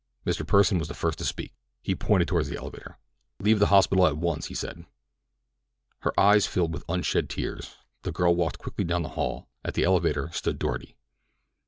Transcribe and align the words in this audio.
Mr. 0.25 0.43
Pursen 0.43 0.79
was 0.79 0.87
the 0.87 0.95
first 0.95 1.19
to 1.19 1.23
speak. 1.23 1.53
He 1.83 1.93
pointed 1.93 2.27
toward 2.27 2.47
the 2.47 2.57
elevator. 2.57 2.97
"Leave 3.39 3.59
the 3.59 3.67
hospital 3.67 4.07
at 4.07 4.17
once," 4.17 4.47
he 4.47 4.55
said. 4.55 4.87
Her 5.99 6.19
eyes 6.19 6.47
filled 6.47 6.73
with 6.73 6.83
unshed 6.89 7.29
tears, 7.29 7.75
the 8.01 8.11
girl 8.11 8.35
walked 8.35 8.57
quickly 8.57 8.83
down 8.83 9.03
the 9.03 9.09
hall. 9.09 9.47
At 9.63 9.75
the 9.75 9.83
elevator 9.83 10.31
stood 10.33 10.57
Doarty. 10.57 10.95